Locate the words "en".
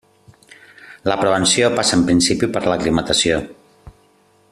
1.99-2.07